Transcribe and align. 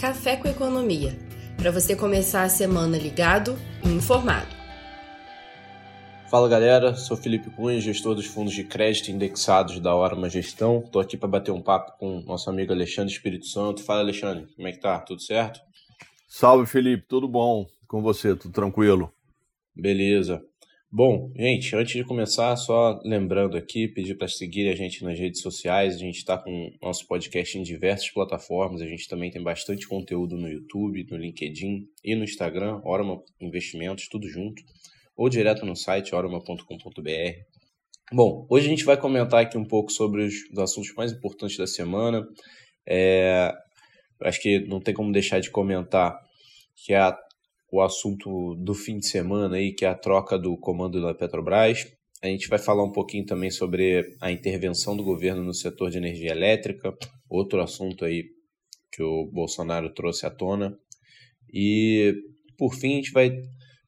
Café 0.00 0.34
com 0.34 0.48
Economia, 0.48 1.14
para 1.58 1.70
você 1.70 1.94
começar 1.94 2.42
a 2.42 2.48
semana 2.48 2.96
ligado 2.96 3.54
e 3.84 3.88
informado. 3.90 4.48
Fala 6.30 6.48
galera, 6.48 6.96
sou 6.96 7.18
Felipe 7.18 7.50
Cunha, 7.50 7.78
gestor 7.78 8.14
dos 8.14 8.24
fundos 8.24 8.54
de 8.54 8.64
crédito 8.64 9.10
indexados 9.10 9.78
da 9.78 9.94
Orma 9.94 10.30
Gestão. 10.30 10.82
Estou 10.82 11.02
aqui 11.02 11.18
para 11.18 11.28
bater 11.28 11.50
um 11.50 11.60
papo 11.60 11.98
com 11.98 12.22
nosso 12.22 12.48
amigo 12.48 12.72
Alexandre 12.72 13.12
Espírito 13.12 13.44
Santo. 13.44 13.82
Fala 13.82 14.00
Alexandre, 14.00 14.46
como 14.56 14.66
é 14.66 14.72
que 14.72 14.80
tá? 14.80 14.98
Tudo 15.00 15.20
certo? 15.20 15.60
Salve 16.26 16.64
Felipe, 16.64 17.04
tudo 17.06 17.28
bom? 17.28 17.66
Com 17.86 18.00
você, 18.00 18.34
tudo 18.34 18.54
tranquilo? 18.54 19.12
Beleza. 19.76 20.42
Bom, 20.92 21.30
gente, 21.36 21.76
antes 21.76 21.92
de 21.94 22.04
começar, 22.04 22.56
só 22.56 23.00
lembrando 23.04 23.56
aqui, 23.56 23.86
pedir 23.86 24.16
para 24.16 24.26
seguir 24.26 24.68
a 24.68 24.74
gente 24.74 25.04
nas 25.04 25.16
redes 25.16 25.40
sociais. 25.40 25.94
A 25.94 25.98
gente 25.98 26.16
está 26.16 26.36
com 26.36 26.68
nosso 26.82 27.06
podcast 27.06 27.56
em 27.56 27.62
diversas 27.62 28.10
plataformas. 28.10 28.82
A 28.82 28.86
gente 28.86 29.06
também 29.06 29.30
tem 29.30 29.40
bastante 29.40 29.86
conteúdo 29.86 30.36
no 30.36 30.48
YouTube, 30.48 31.06
no 31.08 31.16
LinkedIn 31.16 31.86
e 32.02 32.16
no 32.16 32.24
Instagram, 32.24 32.80
Orma 32.84 33.22
Investimentos, 33.40 34.08
tudo 34.08 34.28
junto 34.28 34.62
ou 35.16 35.28
direto 35.28 35.64
no 35.64 35.76
site 35.76 36.14
orama.com.br. 36.14 36.64
Bom, 38.12 38.46
hoje 38.50 38.66
a 38.66 38.70
gente 38.70 38.84
vai 38.84 38.96
comentar 38.96 39.42
aqui 39.42 39.56
um 39.56 39.66
pouco 39.66 39.92
sobre 39.92 40.24
os, 40.24 40.34
os 40.50 40.58
assuntos 40.58 40.92
mais 40.96 41.12
importantes 41.12 41.56
da 41.56 41.66
semana. 41.66 42.26
É, 42.88 43.52
acho 44.22 44.40
que 44.40 44.58
não 44.66 44.80
tem 44.80 44.92
como 44.92 45.12
deixar 45.12 45.38
de 45.38 45.50
comentar 45.50 46.18
que 46.74 46.94
a, 46.94 47.16
o 47.72 47.80
assunto 47.80 48.54
do 48.56 48.74
fim 48.74 48.98
de 48.98 49.06
semana 49.06 49.56
aí, 49.56 49.72
que 49.72 49.84
é 49.84 49.88
a 49.88 49.94
troca 49.94 50.38
do 50.38 50.56
comando 50.56 51.00
da 51.00 51.14
Petrobras. 51.14 51.86
A 52.22 52.26
gente 52.26 52.48
vai 52.48 52.58
falar 52.58 52.84
um 52.84 52.92
pouquinho 52.92 53.24
também 53.24 53.50
sobre 53.50 54.16
a 54.20 54.30
intervenção 54.30 54.96
do 54.96 55.04
governo 55.04 55.42
no 55.42 55.54
setor 55.54 55.90
de 55.90 55.98
energia 55.98 56.32
elétrica, 56.32 56.94
outro 57.28 57.62
assunto 57.62 58.04
aí 58.04 58.24
que 58.92 59.02
o 59.02 59.26
Bolsonaro 59.26 59.92
trouxe 59.94 60.26
à 60.26 60.30
tona. 60.30 60.76
E 61.52 62.14
por 62.58 62.74
fim, 62.74 62.92
a 62.92 62.96
gente 62.96 63.12
vai 63.12 63.30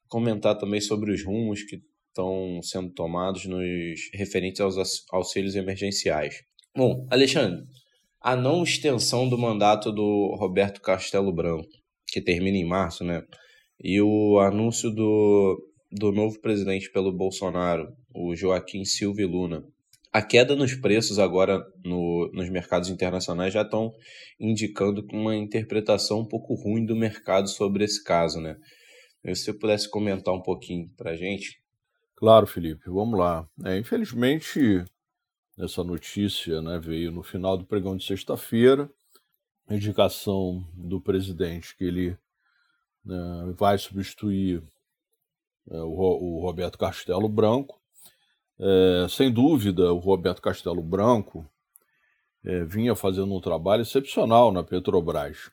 comentar 0.07 0.57
também 0.57 0.81
sobre 0.81 1.11
os 1.11 1.23
rumos 1.23 1.63
que 1.63 1.81
estão 2.07 2.59
sendo 2.61 2.91
tomados 2.91 3.45
nos 3.45 3.99
referentes 4.13 4.61
aos 4.61 4.77
auxílios 5.11 5.55
emergenciais. 5.55 6.43
Bom, 6.75 7.05
Alexandre, 7.11 7.63
a 8.21 8.35
não 8.35 8.63
extensão 8.63 9.27
do 9.27 9.37
mandato 9.37 9.91
do 9.91 10.35
Roberto 10.39 10.81
Castelo 10.81 11.33
Branco, 11.33 11.67
que 12.07 12.21
termina 12.21 12.57
em 12.57 12.65
março, 12.65 13.03
né? 13.03 13.23
E 13.83 14.01
o 14.01 14.39
anúncio 14.39 14.89
do, 14.89 15.61
do 15.91 16.11
novo 16.13 16.39
presidente 16.39 16.89
pelo 16.89 17.11
Bolsonaro, 17.11 17.93
o 18.13 18.33
Joaquim 18.33 18.85
Silva 18.85 19.25
Luna. 19.25 19.65
A 20.11 20.21
queda 20.21 20.55
nos 20.55 20.73
preços 20.75 21.19
agora 21.19 21.61
no, 21.83 22.31
nos 22.31 22.49
mercados 22.49 22.87
internacionais 22.87 23.53
já 23.53 23.63
estão 23.63 23.91
indicando 24.39 25.05
uma 25.11 25.35
interpretação 25.35 26.21
um 26.21 26.25
pouco 26.25 26.53
ruim 26.53 26.85
do 26.85 26.95
mercado 26.95 27.49
sobre 27.49 27.83
esse 27.83 28.01
caso, 28.03 28.39
né? 28.39 28.55
Se 29.25 29.35
você 29.35 29.53
pudesse 29.53 29.89
comentar 29.89 30.33
um 30.33 30.41
pouquinho 30.41 30.89
para 30.95 31.11
a 31.11 31.15
gente. 31.15 31.61
Claro, 32.15 32.45
Felipe, 32.45 32.89
vamos 32.89 33.17
lá. 33.19 33.47
É, 33.65 33.77
infelizmente, 33.77 34.85
essa 35.57 35.83
notícia 35.83 36.61
né, 36.61 36.79
veio 36.79 37.11
no 37.11 37.23
final 37.23 37.57
do 37.57 37.65
pregão 37.65 37.97
de 37.97 38.05
sexta-feira, 38.05 38.89
indicação 39.69 40.63
do 40.73 41.01
presidente 41.01 41.75
que 41.75 41.83
ele 41.83 42.17
né, 43.05 43.53
vai 43.57 43.77
substituir 43.77 44.63
é, 45.69 45.77
o, 45.77 45.89
o, 45.89 46.41
Roberto 46.41 46.77
Castelo 46.77 47.27
Branco. 47.27 47.79
É, 48.59 49.07
sem 49.09 49.31
dúvida, 49.31 49.91
o 49.93 49.99
Roberto 49.99 50.41
Castelo 50.41 50.81
Branco 50.81 51.45
é, 52.45 52.63
vinha 52.63 52.95
fazendo 52.95 53.33
um 53.33 53.41
trabalho 53.41 53.81
excepcional 53.81 54.51
na 54.51 54.63
Petrobras. 54.63 55.51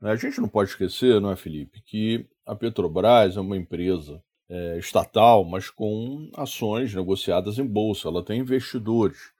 Né, 0.00 0.10
a 0.10 0.16
gente 0.16 0.40
não 0.40 0.48
pode 0.48 0.70
esquecer, 0.70 1.20
não 1.20 1.30
é, 1.30 1.36
Felipe, 1.36 1.82
que 1.82 2.26
a 2.46 2.54
Petrobras 2.54 3.36
é 3.36 3.40
uma 3.40 3.56
empresa 3.56 4.22
é, 4.48 4.78
estatal, 4.78 5.44
mas 5.44 5.70
com 5.70 6.30
ações 6.34 6.94
negociadas 6.94 7.58
em 7.58 7.66
bolsa, 7.66 8.08
ela 8.08 8.22
tem 8.22 8.40
investidores. 8.40 9.32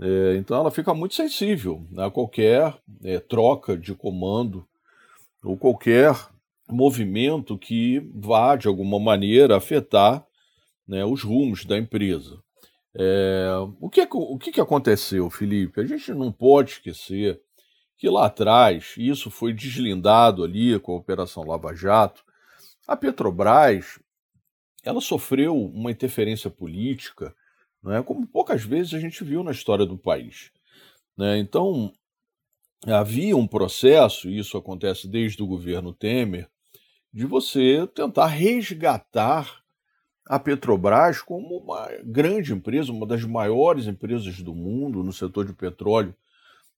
É, 0.00 0.36
então 0.36 0.56
ela 0.58 0.70
fica 0.70 0.94
muito 0.94 1.14
sensível 1.14 1.86
a 1.96 2.10
qualquer 2.10 2.74
é, 3.04 3.18
troca 3.18 3.76
de 3.76 3.94
comando 3.94 4.66
ou 5.44 5.56
qualquer 5.56 6.16
movimento 6.72 7.58
que 7.58 8.00
vá, 8.14 8.56
de 8.56 8.68
alguma 8.68 8.98
maneira, 8.98 9.56
afetar 9.56 10.26
né, 10.86 11.04
os 11.04 11.22
rumos 11.22 11.64
da 11.64 11.78
empresa. 11.78 12.42
É, 12.94 13.48
o 13.80 13.88
que, 13.88 14.06
o 14.10 14.38
que 14.38 14.60
aconteceu, 14.60 15.30
Felipe? 15.30 15.80
A 15.80 15.86
gente 15.86 16.12
não 16.12 16.30
pode 16.30 16.72
esquecer 16.72 17.40
que 17.96 18.08
lá 18.08 18.26
atrás, 18.26 18.94
isso 18.98 19.30
foi 19.30 19.52
deslindado 19.52 20.42
ali 20.42 20.78
com 20.80 20.92
a 20.92 20.96
Operação 20.96 21.44
Lava 21.44 21.74
Jato, 21.74 22.24
a 22.86 22.96
Petrobras 22.96 24.00
ela 24.82 25.00
sofreu 25.00 25.56
uma 25.56 25.92
interferência 25.92 26.50
política, 26.50 27.34
né, 27.82 28.02
como 28.02 28.26
poucas 28.26 28.64
vezes 28.64 28.94
a 28.94 28.98
gente 28.98 29.22
viu 29.22 29.44
na 29.44 29.52
história 29.52 29.86
do 29.86 29.96
país. 29.96 30.50
Né? 31.16 31.38
Então, 31.38 31.92
havia 32.86 33.36
um 33.36 33.46
processo, 33.46 34.28
e 34.28 34.38
isso 34.38 34.56
acontece 34.56 35.06
desde 35.06 35.42
o 35.42 35.46
governo 35.46 35.92
Temer, 35.92 36.48
de 37.12 37.26
você 37.26 37.86
tentar 37.94 38.26
resgatar 38.26 39.62
a 40.26 40.38
Petrobras 40.38 41.20
como 41.20 41.58
uma 41.58 41.88
grande 42.04 42.52
empresa, 42.52 42.92
uma 42.92 43.06
das 43.06 43.24
maiores 43.24 43.86
empresas 43.86 44.40
do 44.40 44.54
mundo 44.54 45.02
no 45.02 45.12
setor 45.12 45.46
de 45.46 45.52
petróleo 45.52 46.14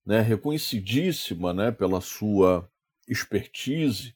né, 0.05 0.21
reconhecidíssima 0.21 1.55
né, 1.55 1.71
pela 1.71 2.01
sua 2.01 2.69
expertise. 3.09 4.15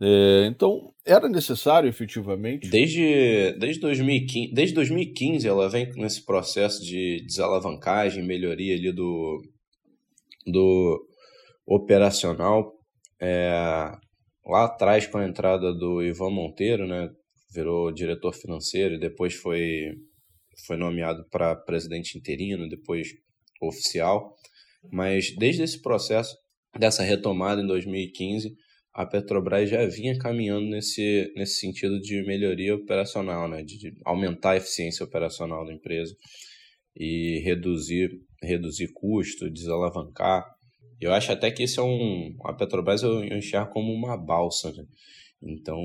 É, 0.00 0.46
então, 0.46 0.92
era 1.04 1.28
necessário 1.28 1.88
efetivamente. 1.88 2.68
Desde, 2.68 3.52
desde, 3.58 3.80
2015, 3.80 4.52
desde 4.52 4.74
2015, 4.74 5.46
ela 5.46 5.68
vem 5.68 5.92
nesse 5.94 6.24
processo 6.24 6.84
de 6.84 7.22
desalavancagem, 7.26 8.24
melhoria 8.24 8.74
ali 8.74 8.92
do, 8.92 9.42
do 10.46 11.06
operacional. 11.66 12.74
É, 13.20 13.96
lá 14.46 14.64
atrás, 14.64 15.06
com 15.06 15.18
a 15.18 15.26
entrada 15.26 15.72
do 15.72 16.02
Ivan 16.02 16.30
Monteiro, 16.30 16.86
né, 16.86 17.10
virou 17.52 17.92
diretor 17.92 18.32
financeiro 18.32 18.94
e 18.94 19.00
depois 19.00 19.34
foi, 19.34 19.92
foi 20.66 20.76
nomeado 20.76 21.24
para 21.30 21.54
presidente 21.54 22.18
interino, 22.18 22.68
depois 22.68 23.08
oficial. 23.60 24.34
Mas 24.92 25.34
desde 25.36 25.62
esse 25.62 25.80
processo, 25.80 26.36
dessa 26.78 27.02
retomada 27.02 27.62
em 27.62 27.66
2015, 27.66 28.54
a 28.94 29.04
Petrobras 29.04 29.68
já 29.68 29.84
vinha 29.86 30.16
caminhando 30.16 30.68
nesse, 30.68 31.32
nesse 31.34 31.58
sentido 31.58 32.00
de 32.00 32.22
melhoria 32.22 32.74
operacional, 32.74 33.48
né? 33.48 33.62
de, 33.62 33.92
aumentar 34.04 34.52
a 34.52 34.56
eficiência 34.56 35.04
operacional 35.04 35.66
da 35.66 35.72
empresa 35.72 36.14
e 36.96 37.40
reduzir, 37.44 38.10
reduzir 38.40 38.92
custo, 38.92 39.50
desalavancar. 39.50 40.44
Eu 41.00 41.12
acho 41.12 41.32
até 41.32 41.50
que 41.50 41.64
isso 41.64 41.80
é 41.80 41.82
um. 41.82 42.36
A 42.44 42.52
Petrobras 42.52 43.02
eu 43.02 43.24
enxergo 43.24 43.72
como 43.72 43.92
uma 43.92 44.16
balsa. 44.16 44.72
Né? 44.72 44.84
Então 45.42 45.78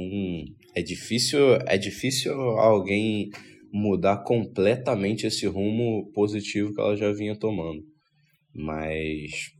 é 0.76 0.82
difícil, 0.82 1.56
é 1.68 1.78
difícil 1.78 2.34
alguém 2.34 3.30
mudar 3.72 4.24
completamente 4.24 5.28
esse 5.28 5.46
rumo 5.46 6.12
positivo 6.14 6.74
que 6.74 6.82
ela 6.82 6.96
já 6.96 7.12
vinha 7.12 7.38
tomando 7.38 7.84
mas 8.54 9.52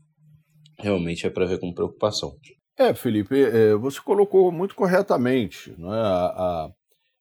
realmente 0.78 1.26
é 1.26 1.30
para 1.30 1.46
ver 1.46 1.58
com 1.58 1.72
preocupação. 1.72 2.32
É, 2.78 2.94
Felipe, 2.94 3.40
é, 3.40 3.74
você 3.74 4.00
colocou 4.00 4.50
muito 4.50 4.74
corretamente. 4.74 5.70
Né? 5.78 5.88
A, 5.88 6.26
a, 6.26 6.70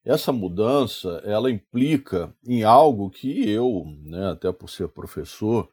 essa 0.06 0.32
mudança 0.32 1.22
ela 1.26 1.52
implica 1.52 2.34
em 2.48 2.64
algo 2.64 3.10
que 3.10 3.50
eu, 3.50 3.84
né, 4.04 4.32
até 4.32 4.52
por 4.52 4.70
ser 4.70 4.88
professor, 4.90 5.70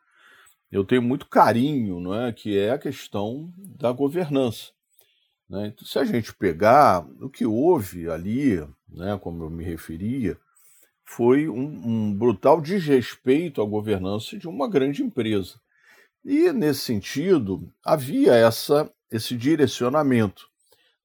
eu 0.71 0.85
tenho 0.85 1.03
muito 1.03 1.27
carinho, 1.27 2.01
não 2.01 2.15
é? 2.15 2.33
que 2.33 2.59
é 2.59 2.71
a 2.71 2.79
questão 2.79 3.53
da 3.57 3.93
governança. 3.93 4.73
Né? 5.49 5.69
Então, 5.69 5.87
se 5.87 5.99
a 5.99 6.05
gente 6.05 6.35
pegar 6.35 7.07
o 7.21 7.29
que 7.29 7.47
houve 7.47 8.11
ali, 8.11 8.57
né, 8.89 9.19
como 9.21 9.45
eu 9.45 9.51
me 9.51 9.65
referia, 9.65 10.37
foi 11.05 11.49
um, 11.49 11.83
um 11.87 12.15
brutal 12.15 12.61
desrespeito 12.61 13.63
à 13.63 13.65
governança 13.65 14.37
de 14.37 14.49
uma 14.49 14.69
grande 14.69 15.03
empresa. 15.03 15.61
E, 16.25 16.53
nesse 16.53 16.81
sentido, 16.81 17.73
havia 17.85 18.35
essa, 18.35 18.91
esse 19.11 19.37
direcionamento. 19.37 20.49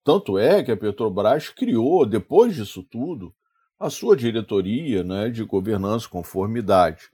Tanto 0.03 0.39
é 0.39 0.63
que 0.63 0.71
a 0.71 0.77
Petrobras 0.77 1.49
criou, 1.49 2.03
depois 2.07 2.55
disso 2.55 2.81
tudo, 2.81 3.31
a 3.79 3.91
sua 3.91 4.17
diretoria 4.17 5.03
né, 5.03 5.29
de 5.29 5.43
governança 5.43 6.07
e 6.07 6.09
conformidade. 6.09 7.11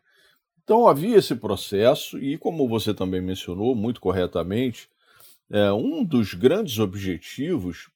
Então 0.68 0.86
havia 0.86 1.16
esse 1.16 1.34
processo, 1.34 2.19
e 2.19 2.38
como 2.38 2.68
você 2.68 2.94
também 2.94 3.22
mencionou 3.22 3.74
muito 3.74 4.02
corretamente, 4.02 4.90
é, 5.50 5.72
um 5.72 6.04
dos 6.04 6.34
grandes 6.34 6.78
objetivos 6.78 7.90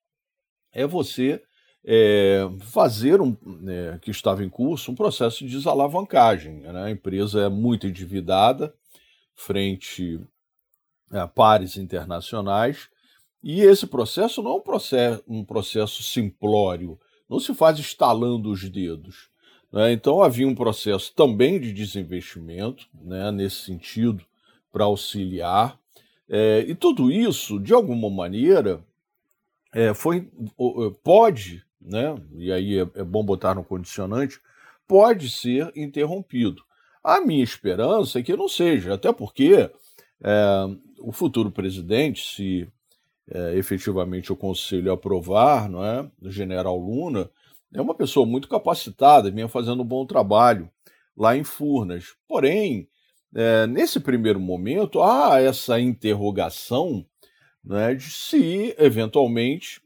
é 0.71 0.87
você 0.87 1.43
é, 1.83 2.49
fazer 2.61 3.19
um, 3.19 3.35
é, 3.67 3.99
que 4.01 4.09
estava 4.09 4.41
em 4.41 4.47
curso 4.47 4.89
um 4.89 4.95
processo 4.95 5.39
de 5.39 5.51
desalavancagem. 5.51 6.61
Né? 6.61 6.83
A 6.83 6.89
empresa 6.89 7.41
é 7.41 7.49
muito 7.49 7.87
endividada, 7.87 8.73
frente 9.35 10.21
a 11.09 11.27
pares 11.27 11.75
internacionais 11.75 12.87
E 13.43 13.63
esse 13.63 13.85
processo 13.85 14.41
não 14.41 14.51
é 14.51 14.55
um 14.55 14.61
processo, 14.61 15.23
um 15.27 15.43
processo 15.43 16.01
simplório, 16.03 16.97
não 17.29 17.37
se 17.37 17.53
faz 17.53 17.77
estalando 17.79 18.49
os 18.49 18.69
dedos. 18.69 19.30
Né? 19.71 19.93
Então 19.93 20.21
havia 20.21 20.47
um 20.47 20.55
processo 20.55 21.13
também 21.15 21.59
de 21.59 21.71
desinvestimento, 21.71 22.87
né, 22.93 23.31
nesse 23.31 23.57
sentido, 23.57 24.23
para 24.71 24.85
auxiliar. 24.85 25.79
É, 26.29 26.65
e 26.67 26.75
tudo 26.75 27.11
isso, 27.11 27.59
de 27.59 27.73
alguma 27.73 28.09
maneira, 28.09 28.83
é, 29.73 29.93
foi, 29.93 30.29
pode, 31.03 31.63
né, 31.79 32.15
e 32.35 32.51
aí 32.51 32.79
é, 32.79 32.87
é 32.95 33.03
bom 33.03 33.23
botar 33.23 33.55
no 33.55 33.63
condicionante, 33.63 34.39
pode 34.87 35.29
ser 35.29 35.71
interrompido. 35.75 36.63
A 37.03 37.21
minha 37.21 37.43
esperança 37.43 38.19
é 38.19 38.23
que 38.23 38.35
não 38.35 38.47
seja, 38.47 38.93
até 38.93 39.11
porque 39.11 39.69
é, 40.23 40.67
o 40.99 41.11
futuro 41.11 41.49
presidente, 41.49 42.23
se 42.35 42.67
é, 43.29 43.57
efetivamente 43.57 44.31
o 44.31 44.35
Conselho 44.35 44.91
aprovar, 44.91 45.69
não 45.69 45.83
é, 45.83 46.07
o 46.21 46.29
general 46.29 46.77
Luna, 46.77 47.29
é 47.73 47.81
uma 47.81 47.95
pessoa 47.95 48.25
muito 48.25 48.47
capacitada, 48.47 49.31
vinha 49.31 49.47
fazendo 49.47 49.81
um 49.81 49.85
bom 49.85 50.05
trabalho 50.05 50.69
lá 51.15 51.35
em 51.35 51.43
Furnas. 51.43 52.15
Porém, 52.27 52.87
é, 53.33 53.65
nesse 53.67 53.99
primeiro 53.99 54.39
momento, 54.39 55.01
há 55.01 55.41
essa 55.41 55.79
interrogação 55.79 57.05
né, 57.63 57.93
de 57.93 58.09
se, 58.09 58.75
eventualmente, 58.77 59.81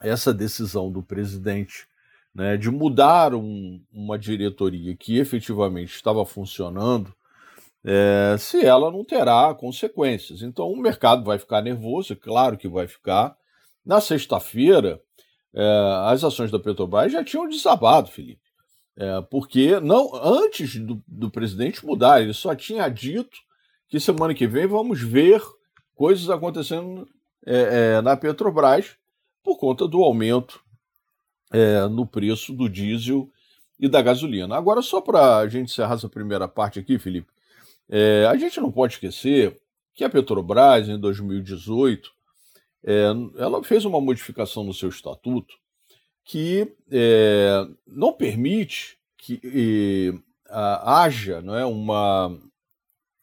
essa 0.00 0.32
decisão 0.32 0.90
do 0.90 1.02
presidente 1.02 1.86
né, 2.34 2.56
de 2.56 2.70
mudar 2.70 3.34
um, 3.34 3.80
uma 3.90 4.18
diretoria 4.18 4.94
que 4.94 5.18
efetivamente 5.18 5.94
estava 5.94 6.24
funcionando, 6.26 7.14
é, 7.82 8.36
se 8.38 8.64
ela 8.64 8.90
não 8.90 9.04
terá 9.04 9.54
consequências. 9.54 10.42
Então 10.42 10.70
o 10.70 10.76
mercado 10.76 11.24
vai 11.24 11.38
ficar 11.38 11.62
nervoso, 11.62 12.12
é 12.12 12.16
claro 12.16 12.58
que 12.58 12.68
vai 12.68 12.86
ficar. 12.86 13.36
Na 13.84 14.00
sexta-feira, 14.00 15.00
as 16.04 16.22
ações 16.22 16.50
da 16.50 16.58
Petrobras 16.58 17.12
já 17.12 17.24
tinham 17.24 17.48
desabado, 17.48 18.10
Felipe. 18.10 18.46
É, 18.96 19.20
porque 19.30 19.78
não 19.80 20.10
antes 20.14 20.76
do, 20.76 21.02
do 21.06 21.30
presidente 21.30 21.84
mudar, 21.84 22.22
ele 22.22 22.32
só 22.32 22.54
tinha 22.54 22.88
dito 22.88 23.36
que 23.88 24.00
semana 24.00 24.34
que 24.34 24.46
vem 24.46 24.66
vamos 24.66 25.02
ver 25.02 25.42
coisas 25.94 26.30
acontecendo 26.30 27.06
é, 27.44 27.96
é, 27.96 28.00
na 28.00 28.16
Petrobras 28.16 28.96
por 29.42 29.58
conta 29.58 29.86
do 29.86 30.02
aumento 30.02 30.60
é, 31.52 31.86
no 31.88 32.06
preço 32.06 32.54
do 32.54 32.68
diesel 32.68 33.30
e 33.78 33.86
da 33.86 34.00
gasolina. 34.00 34.56
Agora, 34.56 34.80
só 34.80 35.00
para 35.00 35.38
a 35.38 35.48
gente 35.48 35.70
encerrar 35.70 35.94
essa 35.94 36.08
primeira 36.08 36.48
parte 36.48 36.78
aqui, 36.78 36.98
Felipe, 36.98 37.28
é, 37.88 38.26
a 38.28 38.36
gente 38.36 38.58
não 38.60 38.72
pode 38.72 38.94
esquecer 38.94 39.60
que 39.94 40.04
a 40.04 40.10
Petrobras, 40.10 40.88
em 40.88 40.98
2018, 40.98 42.10
é, 42.86 43.06
ela 43.36 43.62
fez 43.64 43.84
uma 43.84 44.00
modificação 44.00 44.62
no 44.62 44.72
seu 44.72 44.88
estatuto 44.88 45.54
que 46.24 46.72
é, 46.90 47.66
não 47.86 48.12
permite 48.12 48.96
que 49.18 50.14
a, 50.48 51.02
haja 51.02 51.42
não 51.42 51.56
é, 51.56 51.66
uma, 51.66 52.38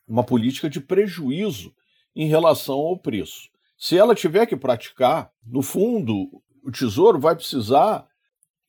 uma 0.08 0.24
política 0.24 0.70
de 0.70 0.82
prejuízo 0.82 1.74
em 2.16 2.28
relação 2.28 2.76
ao 2.76 2.98
preço. 2.98 3.50
Se 3.78 3.98
ela 3.98 4.14
tiver 4.14 4.46
que 4.46 4.56
praticar, 4.56 5.32
no 5.46 5.62
fundo, 5.62 6.30
o 6.64 6.72
Tesouro 6.72 7.20
vai 7.20 7.36
precisar 7.36 8.08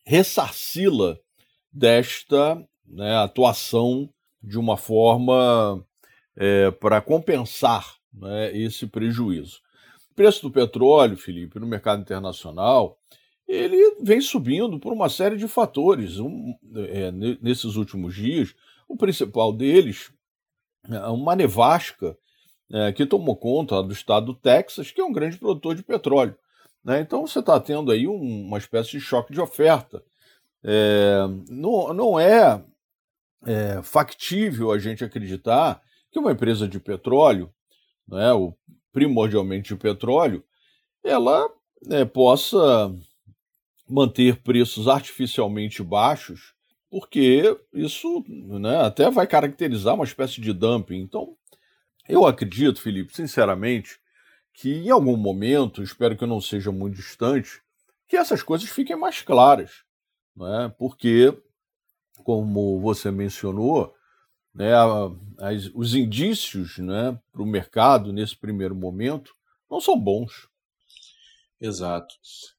ressarci-la 0.05 1.17
desta 1.73 2.56
né, 2.87 3.17
atuação 3.17 4.08
de 4.43 4.58
uma 4.58 4.76
forma 4.76 5.85
é, 6.37 6.70
para 6.70 7.00
compensar 7.00 7.96
né, 8.12 8.56
esse 8.56 8.87
prejuízo. 8.87 9.63
O 10.14 10.16
preço 10.16 10.43
do 10.43 10.50
petróleo, 10.52 11.16
Felipe, 11.16 11.58
no 11.58 11.66
mercado 11.66 12.00
internacional, 12.00 12.96
ele 13.49 13.96
vem 14.00 14.20
subindo 14.20 14.78
por 14.78 14.93
uma 14.93 15.08
série 15.08 15.37
de 15.37 15.49
fatores. 15.49 16.20
Um, 16.20 16.55
é, 16.76 17.11
nesses 17.43 17.75
últimos 17.75 18.14
dias, 18.14 18.55
o 18.88 18.96
principal 18.96 19.52
deles 19.52 20.12
é 20.88 21.08
uma 21.08 21.34
nevasca 21.34 22.16
é, 22.70 22.93
que 22.93 23.05
tomou 23.05 23.34
conta 23.34 23.82
do 23.82 23.93
estado 23.93 24.26
do 24.26 24.34
Texas, 24.34 24.93
que 24.93 25.00
é 25.00 25.05
um 25.05 25.12
grande 25.12 25.37
produtor 25.37 25.75
de 25.75 25.82
petróleo. 25.82 26.37
Né? 26.84 27.00
Então 27.00 27.26
você 27.26 27.40
está 27.40 27.58
tendo 27.58 27.90
aí 27.90 28.06
um, 28.06 28.46
uma 28.46 28.58
espécie 28.58 28.93
de 28.93 29.00
choque 29.00 29.32
de 29.32 29.40
oferta. 29.40 30.00
É, 30.62 31.22
não, 31.50 31.93
não 31.93 32.20
é, 32.20 32.62
é, 33.44 33.82
factível 33.82 34.70
a 34.70 34.78
gente 34.78 35.02
acreditar 35.02 35.82
que 36.12 36.20
uma 36.20 36.31
empresa 36.31 36.69
de 36.69 36.78
petróleo, 36.78 37.52
né, 38.06 38.32
o, 38.32 38.55
primordialmente 38.94 39.75
de 39.75 39.81
petróleo, 39.81 40.43
ela 41.02 41.50
né, 41.85 42.05
possa 42.05 42.94
manter 43.87 44.41
preços 44.41 44.87
artificialmente 44.87 45.82
baixos, 45.82 46.55
porque 46.88 47.58
isso 47.73 48.25
né, 48.29 48.81
até 48.82 49.11
vai 49.11 49.26
caracterizar 49.26 49.94
uma 49.94 50.05
espécie 50.05 50.41
de 50.41 50.52
dumping. 50.52 51.00
Então, 51.00 51.37
eu 52.08 52.25
acredito, 52.25 52.81
Felipe, 52.81 53.14
sinceramente, 53.14 53.99
que 54.52 54.73
em 54.73 54.91
algum 54.91 55.17
momento, 55.17 55.82
espero 55.82 56.17
que 56.17 56.25
não 56.25 56.41
seja 56.41 56.70
muito 56.70 56.94
distante, 56.94 57.61
que 58.06 58.17
essas 58.17 58.43
coisas 58.44 58.69
fiquem 58.69 58.94
mais 58.94 59.23
claras, 59.23 59.82
né? 60.37 60.73
porque, 60.79 61.37
como 62.23 62.81
você 62.81 63.11
mencionou, 63.11 63.94
né, 64.54 64.72
as, 65.38 65.70
os 65.74 65.94
indícios 65.94 66.78
né, 66.78 67.18
para 67.32 67.42
o 67.42 67.46
mercado 67.46 68.12
nesse 68.12 68.36
primeiro 68.36 68.74
momento 68.74 69.32
não 69.70 69.80
são 69.80 69.98
bons. 69.98 70.48
Exato. 71.60 72.14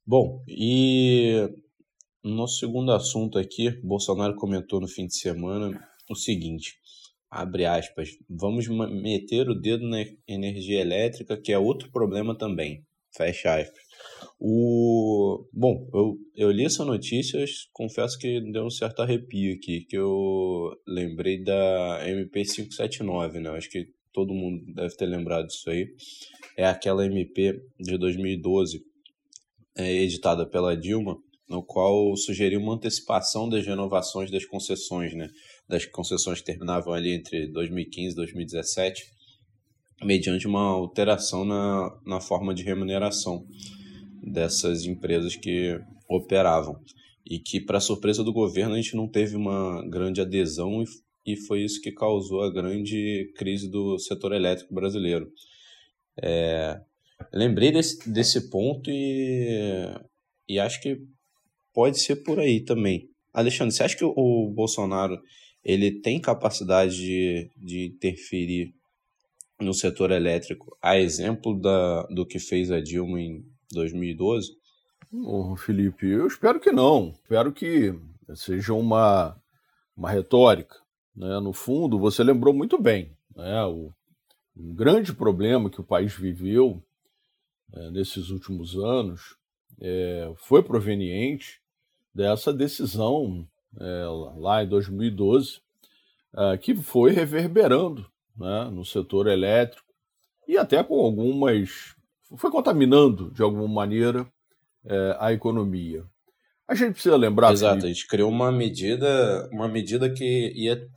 Bom, 0.06 0.44
e 0.48 1.50
no 2.24 2.36
nosso 2.36 2.60
segundo 2.60 2.92
assunto 2.92 3.38
aqui, 3.38 3.70
Bolsonaro 3.84 4.36
comentou 4.36 4.82
no 4.82 4.88
fim 4.88 5.06
de 5.06 5.16
semana 5.16 5.80
o 6.10 6.16
seguinte: 6.16 6.80
abre 7.30 7.66
aspas, 7.66 8.10
vamos 8.30 8.68
meter 8.68 9.50
o 9.50 9.56
dedo 9.56 9.88
na 9.88 10.04
energia 10.28 10.82
elétrica, 10.82 11.38
que 11.38 11.52
é 11.52 11.60
outro 11.60 11.92
problema 11.92 12.38
também. 12.38 12.84
Fecha 13.16 13.60
aspas. 13.60 13.85
O... 14.40 15.48
Bom, 15.54 15.90
eu, 15.94 16.18
eu 16.36 16.52
li 16.52 16.66
essa 16.66 16.84
notícia, 16.84 17.44
confesso 17.72 18.18
que 18.20 18.42
deu 18.52 18.66
um 18.66 18.70
certo 18.70 19.02
arrepio 19.02 19.56
aqui, 19.56 19.82
que 19.82 19.98
eu 19.98 20.72
lembrei 20.86 21.42
da 21.44 22.02
MP579, 22.06 23.40
né? 23.40 23.50
Acho 23.52 23.70
que 23.70 23.88
todo 24.12 24.34
mundo 24.34 24.64
deve 24.74 24.96
ter 24.96 25.06
lembrado 25.06 25.48
disso 25.48 25.70
aí. 25.70 25.88
É 26.58 26.66
aquela 26.66 27.06
MP 27.06 27.62
de 27.80 27.98
2012, 27.98 28.84
é, 29.78 29.94
editada 30.04 30.46
pela 30.46 30.76
Dilma, 30.76 31.18
no 31.50 31.64
qual 31.64 32.16
sugeriu 32.18 32.60
uma 32.60 32.76
antecipação 32.76 33.48
das 33.48 33.66
renovações 33.66 34.32
das 34.32 34.46
concessões, 34.46 35.14
né? 35.14 35.30
Das 35.68 35.86
concessões 35.86 36.40
que 36.40 36.46
terminavam 36.46 36.94
ali 36.94 37.14
entre 37.14 37.48
2015 37.48 38.14
e 38.14 38.16
2017, 38.16 39.04
mediante 40.04 40.46
uma 40.46 40.62
alteração 40.62 41.46
na, 41.46 42.00
na 42.06 42.20
forma 42.20 42.54
de 42.54 42.64
remuneração 42.64 43.46
dessas 44.26 44.86
empresas 44.86 45.36
que 45.36 45.80
operavam. 46.10 46.80
E 47.26 47.40
que, 47.40 47.60
para 47.60 47.80
surpresa 47.80 48.24
do 48.24 48.34
governo, 48.34 48.74
a 48.74 48.78
gente 48.78 48.96
não 48.96 49.08
teve 49.08 49.36
uma 49.36 49.88
grande 49.88 50.22
adesão 50.22 50.84
e, 51.26 51.36
foi 51.36 51.64
isso 51.64 51.82
que 51.82 51.92
causou 51.92 52.44
a 52.44 52.52
grande 52.52 53.32
crise 53.36 53.70
do 53.70 53.98
setor 53.98 54.34
elétrico 54.34 54.74
brasileiro. 54.74 55.28
É, 56.22 56.80
lembrei 57.34 57.72
desse, 57.72 58.10
desse 58.10 58.50
ponto 58.50 58.92
e, 58.92 59.90
e 60.48 60.60
acho 60.60 60.80
que 60.82 61.00
pode 61.74 62.00
ser 62.00 62.18
por 62.18 62.40
aí 62.40 62.64
também. 62.64 63.10
Alexandre, 63.34 63.74
você 63.74 63.84
acha 63.84 63.98
que 63.98 64.06
o 64.06 64.52
Bolsonaro 64.54 65.20
ele 65.64 66.00
tem 66.00 66.22
capacidade 66.22 66.96
de, 66.96 67.50
de 67.58 67.88
interferir 67.88 68.72
no 69.60 69.74
setor 69.74 70.12
elétrico, 70.12 70.78
a 70.82 71.00
exemplo 71.00 71.60
da, 71.60 72.04
do 72.04 72.26
que 72.26 72.38
fez 72.38 72.72
a 72.72 72.80
Dilma 72.80 73.20
em 73.20 73.44
2012? 73.72 74.58
Oh, 75.14 75.56
Felipe, 75.56 76.08
eu 76.08 76.28
espero 76.28 76.60
que 76.60 76.72
não. 76.72 77.10
Espero 77.10 77.52
que 77.52 77.94
seja 78.34 78.74
uma, 78.74 79.36
uma 79.96 80.10
retórica. 80.10 80.76
Né? 81.16 81.40
No 81.40 81.54
fundo, 81.54 81.98
você 81.98 82.24
lembrou 82.24 82.54
muito 82.54 82.78
bem. 82.78 83.16
Né? 83.36 83.64
O, 83.66 83.94
um 84.58 84.74
grande 84.74 85.14
problema 85.14 85.70
que 85.70 85.82
o 85.82 85.86
país 85.86 86.14
viveu 86.14 86.82
é, 87.74 87.92
nesses 87.92 88.30
últimos 88.30 88.76
anos 88.76 89.38
é, 89.82 90.32
foi 90.38 90.64
proveniente 90.64 91.62
dessa 92.14 92.54
decisão 92.54 93.48
é, 93.80 94.06
lá 94.38 94.64
em 94.64 94.68
2012, 94.68 95.60
é, 96.34 96.58
que 96.58 96.76
foi 96.76 97.12
reverberando 97.12 98.10
né, 98.38 98.70
no 98.72 98.86
setor 98.86 99.28
elétrico 99.28 99.94
e 100.48 100.58
até 100.58 100.84
com 100.84 101.00
algumas 101.00 101.95
foi 102.38 102.50
contaminando 102.50 103.32
de 103.32 103.42
alguma 103.42 103.68
maneira 103.68 104.28
é, 104.86 105.18
a 105.20 105.34
economia. 105.34 106.04
A 106.68 106.74
gente 106.74 106.94
precisa 106.94 107.16
lembrar. 107.16 107.52
Exato, 107.52 107.82
que... 107.82 107.86
a 107.86 107.90
gente 107.90 108.08
criou 108.08 108.30
uma 108.30 108.52
medida, 108.52 109.48
uma 109.52 109.68
medida 109.68 110.10
que 110.10 110.52
ia, 110.56 110.88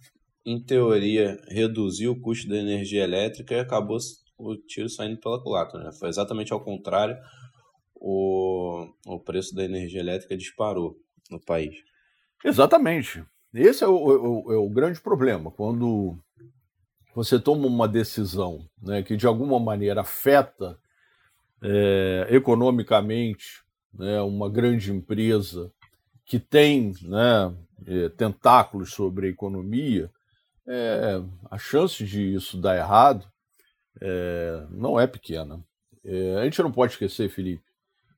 em 0.44 0.62
teoria, 0.62 1.38
reduzir 1.48 2.08
o 2.08 2.18
custo 2.18 2.48
da 2.48 2.56
energia 2.56 3.04
elétrica 3.04 3.54
e 3.54 3.60
acabou 3.60 3.98
o 4.38 4.56
tiro 4.56 4.88
saindo 4.88 5.20
pela 5.20 5.42
culatra. 5.42 5.82
Né? 5.82 5.92
Foi 5.92 6.08
exatamente 6.08 6.52
ao 6.52 6.64
contrário, 6.64 7.16
o, 7.94 8.86
o 9.06 9.20
preço 9.20 9.54
da 9.54 9.64
energia 9.64 10.00
elétrica 10.00 10.36
disparou 10.36 10.96
no 11.30 11.40
país. 11.40 11.76
Exatamente. 12.44 13.24
Esse 13.52 13.84
é 13.84 13.88
o, 13.88 13.96
o, 13.96 14.52
é 14.52 14.56
o 14.56 14.68
grande 14.68 15.00
problema. 15.00 15.50
Quando 15.50 16.16
você 17.14 17.38
toma 17.38 17.66
uma 17.66 17.88
decisão 17.88 18.68
né, 18.80 19.02
que 19.02 19.16
de 19.16 19.26
alguma 19.26 19.58
maneira 19.58 20.02
afeta 20.02 20.78
é, 21.62 22.26
economicamente 22.30 23.62
né, 23.92 24.20
uma 24.20 24.48
grande 24.48 24.92
empresa 24.92 25.72
que 26.24 26.38
tem 26.38 26.92
né, 27.02 27.54
é, 27.86 28.08
tentáculos 28.10 28.92
sobre 28.92 29.26
a 29.26 29.30
economia, 29.30 30.10
é, 30.66 31.22
a 31.50 31.58
chance 31.58 32.04
de 32.04 32.34
isso 32.34 32.60
dar 32.60 32.76
errado 32.76 33.26
é, 34.00 34.66
não 34.70 35.00
é 35.00 35.06
pequena. 35.06 35.64
É, 36.04 36.36
a 36.36 36.44
gente 36.44 36.62
não 36.62 36.70
pode 36.70 36.92
esquecer, 36.92 37.28
Felipe, 37.30 37.64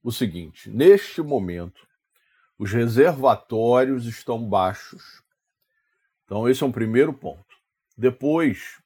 o 0.03 0.11
seguinte: 0.11 0.69
neste 0.69 1.23
momento, 1.23 1.87
os 2.59 2.73
reservatórios 2.73 4.07
estão 4.07 4.47
baixos. 4.47 5.23
Então, 6.25 6.49
esse 6.49 6.63
é 6.63 6.67
um 6.67 6.73
primeiro 6.73 7.13
ponto. 7.13 7.57
Depois 7.97 8.81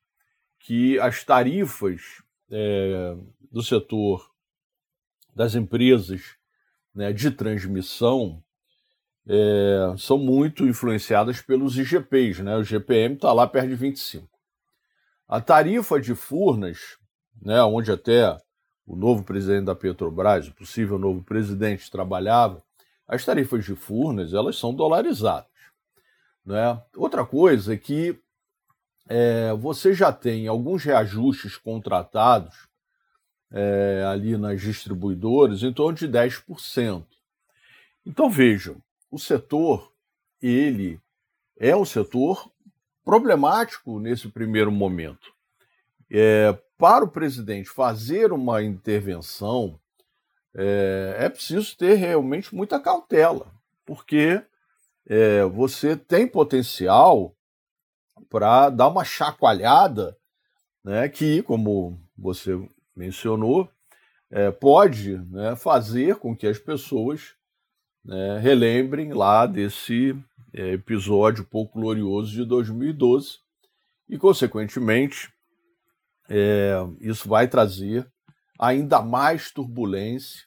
que 0.60 0.98
as 0.98 1.24
tarifas 1.24 2.22
é, 2.50 3.16
do 3.50 3.62
setor 3.62 4.33
das 5.34 5.54
empresas 5.54 6.36
né, 6.94 7.12
de 7.12 7.30
transmissão 7.30 8.42
é, 9.26 9.94
são 9.98 10.18
muito 10.18 10.66
influenciadas 10.66 11.40
pelos 11.40 11.76
IGPs, 11.78 12.40
né? 12.40 12.56
O 12.56 12.62
GPM 12.62 13.14
está 13.14 13.32
lá 13.32 13.46
perto 13.46 13.68
de 13.68 13.74
25. 13.74 14.28
A 15.26 15.40
tarifa 15.40 16.00
de 16.00 16.14
Furnas, 16.14 16.98
né, 17.40 17.62
onde 17.62 17.90
até 17.90 18.38
o 18.86 18.94
novo 18.94 19.24
presidente 19.24 19.64
da 19.64 19.74
Petrobras, 19.74 20.48
o 20.48 20.54
possível 20.54 20.98
novo 20.98 21.22
presidente, 21.22 21.90
trabalhava, 21.90 22.62
as 23.08 23.24
tarifas 23.24 23.64
de 23.64 23.74
Furnas 23.74 24.34
elas 24.34 24.58
são 24.58 24.74
dolarizadas. 24.74 25.48
Né? 26.44 26.80
Outra 26.94 27.24
coisa 27.24 27.72
é 27.72 27.76
que 27.78 28.18
é, 29.08 29.52
você 29.54 29.94
já 29.94 30.12
tem 30.12 30.46
alguns 30.46 30.84
reajustes 30.84 31.56
contratados 31.56 32.68
é, 33.50 34.04
ali 34.06 34.36
nas 34.36 34.60
distribuidoras 34.60 35.62
em 35.62 35.72
torno 35.72 35.96
de 35.96 36.08
10%. 36.08 37.04
Então 38.06 38.28
vejam, 38.28 38.76
o 39.10 39.18
setor 39.18 39.92
ele 40.42 41.00
é 41.56 41.74
um 41.74 41.84
setor 41.84 42.50
problemático 43.04 43.98
nesse 43.98 44.28
primeiro 44.28 44.72
momento. 44.72 45.32
É, 46.10 46.56
para 46.76 47.04
o 47.04 47.08
presidente 47.08 47.70
fazer 47.70 48.32
uma 48.32 48.62
intervenção, 48.62 49.78
é, 50.54 51.16
é 51.20 51.28
preciso 51.28 51.76
ter 51.76 51.94
realmente 51.94 52.54
muita 52.54 52.80
cautela, 52.80 53.52
porque 53.84 54.42
é, 55.06 55.44
você 55.44 55.96
tem 55.96 56.26
potencial 56.26 57.34
para 58.28 58.70
dar 58.70 58.88
uma 58.88 59.04
chacoalhada, 59.04 60.16
né, 60.82 61.08
que, 61.08 61.42
como 61.42 61.98
você 62.16 62.52
mencionou, 62.96 63.68
é, 64.30 64.50
pode 64.50 65.16
né, 65.30 65.54
fazer 65.56 66.16
com 66.16 66.36
que 66.36 66.46
as 66.46 66.58
pessoas 66.58 67.34
né, 68.04 68.38
relembrem 68.38 69.12
lá 69.12 69.46
desse 69.46 70.16
é, 70.52 70.72
episódio 70.72 71.44
pouco 71.44 71.80
glorioso 71.80 72.32
de 72.32 72.44
2012 72.44 73.38
e, 74.08 74.18
consequentemente, 74.18 75.32
é, 76.28 76.74
isso 77.00 77.28
vai 77.28 77.48
trazer 77.48 78.06
ainda 78.58 79.02
mais 79.02 79.50
turbulência. 79.50 80.44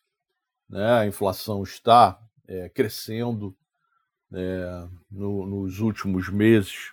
Né? 0.70 1.00
A 1.00 1.08
inflação 1.08 1.64
está 1.64 2.20
é, 2.48 2.70
crescendo 2.70 3.56
é, 4.34 4.88
no, 5.10 5.46
nos 5.46 5.80
últimos 5.80 6.30
meses. 6.30 6.92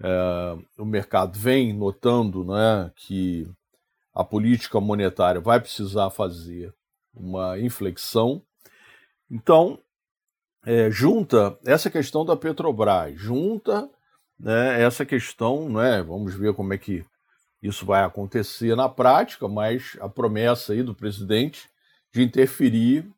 É, 0.00 0.56
o 0.78 0.84
mercado 0.84 1.38
vem 1.38 1.72
notando 1.72 2.44
né, 2.44 2.90
que 2.96 3.48
a 4.14 4.22
política 4.22 4.80
monetária 4.80 5.40
vai 5.40 5.58
precisar 5.60 6.10
fazer 6.10 6.72
uma 7.12 7.58
inflexão. 7.58 8.42
Então, 9.30 9.78
é, 10.64 10.90
junta 10.90 11.58
essa 11.64 11.90
questão 11.90 12.24
da 12.24 12.36
Petrobras, 12.36 13.18
junta 13.18 13.90
né, 14.38 14.82
essa 14.82 15.04
questão, 15.04 15.68
né, 15.68 16.02
vamos 16.02 16.34
ver 16.34 16.54
como 16.54 16.72
é 16.72 16.78
que 16.78 17.04
isso 17.62 17.86
vai 17.86 18.04
acontecer 18.04 18.76
na 18.76 18.88
prática, 18.88 19.48
mas 19.48 19.96
a 20.00 20.08
promessa 20.08 20.72
aí 20.72 20.82
do 20.82 20.94
presidente 20.94 21.68
de 22.12 22.22
interferir 22.22 23.10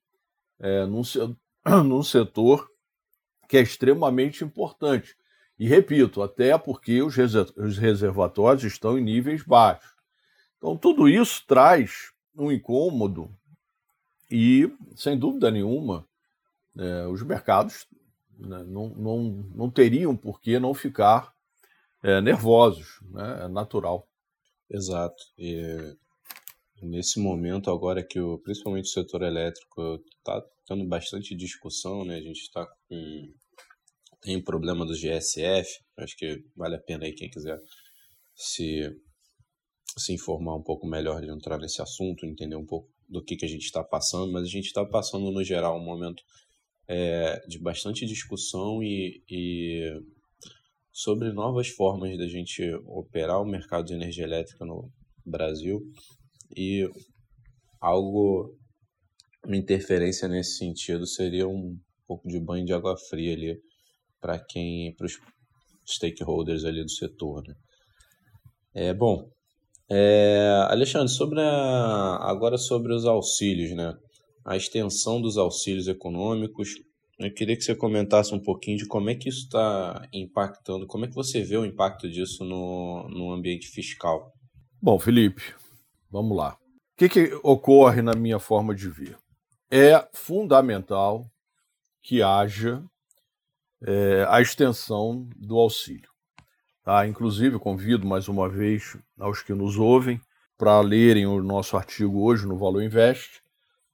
é, 0.60 0.86
num, 0.86 1.02
num 1.84 2.02
setor 2.02 2.70
que 3.48 3.56
é 3.56 3.60
extremamente 3.60 4.44
importante. 4.44 5.16
E 5.58 5.66
repito, 5.66 6.22
até 6.22 6.56
porque 6.58 7.02
os 7.02 7.16
reservatórios 7.78 8.64
estão 8.64 8.98
em 8.98 9.02
níveis 9.02 9.42
baixos. 9.42 9.95
Então, 10.58 10.76
tudo 10.76 11.08
isso 11.08 11.44
traz 11.46 12.12
um 12.34 12.50
incômodo 12.50 13.30
e, 14.30 14.70
sem 14.94 15.18
dúvida 15.18 15.50
nenhuma, 15.50 16.06
é, 16.76 17.06
os 17.06 17.22
mercados 17.22 17.86
né, 18.38 18.64
não, 18.64 18.88
não, 18.90 19.22
não 19.54 19.70
teriam 19.70 20.16
por 20.16 20.40
que 20.40 20.58
não 20.58 20.74
ficar 20.74 21.32
é, 22.02 22.20
nervosos, 22.20 23.00
né, 23.10 23.44
é 23.44 23.48
natural. 23.48 24.06
Exato. 24.70 25.22
E 25.38 25.96
nesse 26.82 27.20
momento 27.20 27.70
agora 27.70 28.02
que 28.02 28.20
o, 28.20 28.38
principalmente 28.38 28.86
o 28.86 28.92
setor 28.92 29.22
elétrico 29.22 30.02
está 30.18 30.42
tendo 30.66 30.84
bastante 30.84 31.34
discussão, 31.34 32.04
né? 32.04 32.16
A 32.16 32.22
gente 32.22 32.40
está 32.40 32.66
com 32.88 33.32
tem 34.20 34.42
problema 34.42 34.84
do 34.84 34.94
GSF, 34.94 35.84
acho 35.98 36.16
que 36.16 36.44
vale 36.56 36.74
a 36.74 36.80
pena 36.80 37.04
aí 37.04 37.12
quem 37.12 37.30
quiser 37.30 37.60
se 38.34 39.00
se 39.98 40.12
informar 40.12 40.56
um 40.56 40.62
pouco 40.62 40.86
melhor 40.86 41.20
de 41.20 41.30
entrar 41.30 41.58
nesse 41.58 41.80
assunto, 41.80 42.26
entender 42.26 42.56
um 42.56 42.66
pouco 42.66 42.88
do 43.08 43.22
que, 43.22 43.36
que 43.36 43.44
a 43.44 43.48
gente 43.48 43.64
está 43.64 43.82
passando, 43.82 44.32
mas 44.32 44.42
a 44.42 44.50
gente 44.50 44.66
está 44.66 44.84
passando 44.84 45.30
no 45.30 45.42
geral 45.42 45.78
um 45.78 45.84
momento 45.84 46.22
é, 46.88 47.40
de 47.46 47.58
bastante 47.58 48.04
discussão 48.04 48.82
e, 48.82 49.22
e 49.28 50.00
sobre 50.92 51.32
novas 51.32 51.68
formas 51.68 52.16
da 52.18 52.26
gente 52.26 52.62
operar 52.86 53.40
o 53.40 53.46
mercado 53.46 53.86
de 53.86 53.94
energia 53.94 54.24
elétrica 54.24 54.64
no 54.64 54.90
Brasil 55.24 55.80
e 56.56 56.88
algo, 57.80 58.56
uma 59.44 59.56
interferência 59.56 60.28
nesse 60.28 60.58
sentido 60.58 61.06
seria 61.06 61.48
um 61.48 61.78
pouco 62.06 62.28
de 62.28 62.38
banho 62.38 62.64
de 62.64 62.72
água 62.72 62.96
fria 62.96 63.34
ali 63.34 63.60
para 64.20 64.38
quem, 64.38 64.94
para 64.94 65.06
os 65.06 65.18
stakeholders 65.86 66.64
ali 66.64 66.82
do 66.82 66.90
setor, 66.90 67.42
né? 67.46 67.54
É 68.74 68.92
bom. 68.92 69.30
É, 69.88 70.66
Alexandre, 70.68 71.08
sobre 71.08 71.40
a, 71.40 72.18
agora 72.22 72.58
sobre 72.58 72.92
os 72.92 73.04
auxílios, 73.04 73.70
né? 73.72 73.94
a 74.46 74.56
extensão 74.56 75.20
dos 75.20 75.36
auxílios 75.36 75.88
econômicos. 75.88 76.70
Eu 77.18 77.32
queria 77.32 77.56
que 77.56 77.62
você 77.62 77.74
comentasse 77.74 78.34
um 78.34 78.42
pouquinho 78.42 78.78
de 78.78 78.86
como 78.86 79.10
é 79.10 79.14
que 79.14 79.28
isso 79.28 79.44
está 79.44 80.06
impactando, 80.12 80.86
como 80.86 81.04
é 81.04 81.08
que 81.08 81.14
você 81.14 81.42
vê 81.42 81.56
o 81.56 81.64
impacto 81.64 82.08
disso 82.08 82.44
no, 82.44 83.08
no 83.08 83.32
ambiente 83.32 83.68
fiscal. 83.68 84.32
Bom, 84.80 84.98
Felipe, 84.98 85.42
vamos 86.10 86.36
lá. 86.36 86.52
O 86.52 86.98
que, 86.98 87.08
que 87.08 87.40
ocorre 87.42 88.02
na 88.02 88.14
minha 88.14 88.38
forma 88.38 88.74
de 88.74 88.88
ver? 88.88 89.16
É 89.70 90.06
fundamental 90.12 91.26
que 92.02 92.22
haja 92.22 92.84
é, 93.84 94.24
a 94.28 94.40
extensão 94.40 95.28
do 95.36 95.56
auxílio. 95.58 96.08
Tá? 96.86 97.04
Inclusive, 97.04 97.58
convido 97.58 98.06
mais 98.06 98.28
uma 98.28 98.48
vez 98.48 98.96
aos 99.18 99.42
que 99.42 99.52
nos 99.52 99.76
ouvem 99.76 100.20
para 100.56 100.80
lerem 100.80 101.26
o 101.26 101.42
nosso 101.42 101.76
artigo 101.76 102.22
hoje 102.22 102.46
no 102.46 102.56
Valor 102.56 102.80
Invest, 102.80 103.42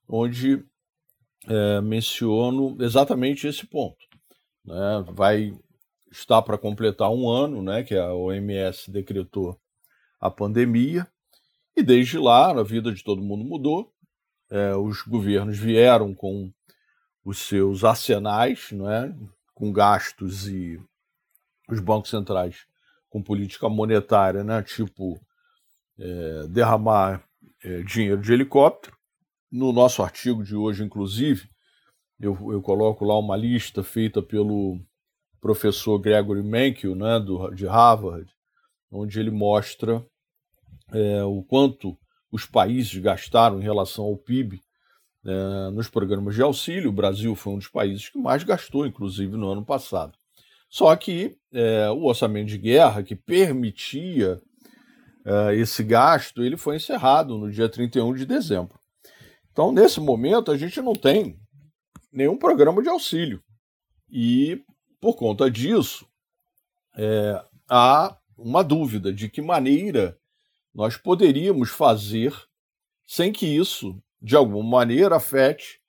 onde 0.07 0.63
é, 1.47 1.81
menciono 1.81 2.77
exatamente 2.79 3.47
esse 3.47 3.65
ponto. 3.65 3.97
Né? 4.63 5.03
Vai 5.11 5.57
estar 6.11 6.43
para 6.43 6.55
completar 6.55 7.09
um 7.09 7.27
ano, 7.27 7.63
né, 7.63 7.81
que 7.81 7.95
a 7.95 8.13
OMS 8.13 8.91
decretou 8.91 9.59
a 10.21 10.29
pandemia, 10.29 11.07
e 11.75 11.81
desde 11.81 12.19
lá 12.19 12.51
a 12.51 12.61
vida 12.61 12.91
de 12.91 13.03
todo 13.03 13.23
mundo 13.23 13.43
mudou. 13.43 13.91
É, 14.51 14.75
os 14.75 15.01
governos 15.01 15.57
vieram 15.57 16.13
com 16.13 16.53
os 17.25 17.39
seus 17.39 17.83
arsenais, 17.83 18.71
né, 18.71 19.17
com 19.55 19.73
gastos 19.73 20.47
e 20.47 20.79
os 21.67 21.79
bancos 21.79 22.11
centrais 22.11 22.71
com 23.13 23.21
política 23.21 23.69
monetária, 23.69 24.43
né, 24.43 24.63
tipo 24.63 25.21
é, 25.99 26.47
derramar 26.47 27.23
é, 27.63 27.83
dinheiro 27.83 28.19
de 28.19 28.33
helicóptero, 28.33 28.97
no 29.51 29.71
nosso 29.71 30.01
artigo 30.01 30.43
de 30.43 30.55
hoje, 30.55 30.83
inclusive, 30.83 31.47
eu, 32.19 32.35
eu 32.51 32.59
coloco 32.59 33.05
lá 33.05 33.15
uma 33.19 33.37
lista 33.37 33.83
feita 33.83 34.19
pelo 34.19 34.79
professor 35.39 35.99
Gregory 35.99 36.41
Mankiw, 36.41 36.95
né, 36.95 37.19
do, 37.19 37.51
de 37.51 37.67
Harvard, 37.67 38.33
onde 38.91 39.19
ele 39.19 39.29
mostra 39.29 40.03
é, 40.91 41.23
o 41.23 41.43
quanto 41.43 41.95
os 42.31 42.47
países 42.47 42.97
gastaram 42.99 43.59
em 43.59 43.63
relação 43.63 44.05
ao 44.05 44.17
PIB 44.17 44.59
é, 45.23 45.69
nos 45.69 45.87
programas 45.87 46.33
de 46.33 46.41
auxílio. 46.41 46.89
O 46.89 46.93
Brasil 46.93 47.35
foi 47.35 47.53
um 47.53 47.57
dos 47.59 47.67
países 47.67 48.09
que 48.09 48.17
mais 48.17 48.43
gastou, 48.43 48.87
inclusive 48.87 49.37
no 49.37 49.51
ano 49.51 49.63
passado. 49.63 50.17
Só 50.73 50.95
que 50.95 51.37
é, 51.53 51.87
o 51.91 52.05
orçamento 52.05 52.47
de 52.47 52.57
guerra, 52.57 53.03
que 53.03 53.15
permitia 53.15 54.41
é, 55.23 55.55
esse 55.55 55.83
gasto, 55.83 56.43
ele 56.43 56.57
foi 56.57 56.77
encerrado 56.77 57.37
no 57.37 57.51
dia 57.51 57.69
31 57.69 58.15
de 58.15 58.25
dezembro. 58.25 58.79
Então, 59.51 59.71
nesse 59.71 59.99
momento, 59.99 60.49
a 60.49 60.57
gente 60.57 60.81
não 60.81 60.95
tem 60.95 61.39
nenhum 62.11 62.35
programa 62.35 62.81
de 62.81 62.89
auxílio. 62.89 63.39
E, 64.09 64.63
por 64.99 65.15
conta 65.15 65.47
disso, 65.47 66.07
é, 66.97 67.39
há 67.69 68.17
uma 68.35 68.63
dúvida 68.63 69.13
de 69.13 69.29
que 69.29 69.43
maneira 69.43 70.17
nós 70.73 70.97
poderíamos 70.97 71.69
fazer 71.69 72.35
sem 73.05 73.31
que 73.31 73.45
isso, 73.45 74.01
de 74.19 74.35
alguma 74.35 74.67
maneira, 74.67 75.17
afete 75.17 75.79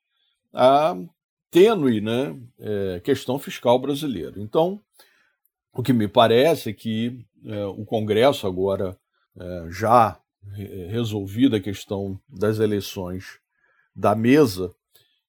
a 0.53 0.95
tênue 1.55 2.01
né, 2.01 2.37
é, 2.59 2.99
questão 2.99 3.39
fiscal 3.39 3.79
brasileira. 3.79 4.35
Então, 4.39 4.81
o 5.73 5.85
que 5.85 5.93
me 5.93 6.09
parece 6.09 6.71
é 6.71 6.73
que 6.73 7.25
é, 7.47 7.65
o 7.67 7.85
Congresso, 7.85 8.45
agora 8.45 8.99
é, 9.39 9.67
já 9.71 10.19
resolvida 10.89 11.59
a 11.59 11.61
questão 11.61 12.21
das 12.29 12.59
eleições 12.59 13.39
da 13.95 14.17
mesa, 14.17 14.75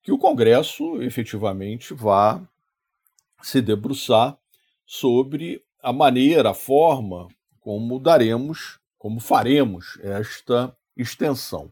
que 0.02 0.12
o 0.12 0.18
Congresso 0.18 1.00
efetivamente 1.04 1.94
vá 1.94 2.42
se 3.44 3.62
debruçar 3.62 4.36
sobre 4.84 5.64
a 5.82 5.94
maneira, 5.94 6.50
a 6.50 6.54
forma 6.56 7.28
como 7.60 8.00
daremos, 8.00 8.80
como 8.98 9.20
faremos 9.20 10.00
esta 10.02 10.76
extensão. 10.98 11.72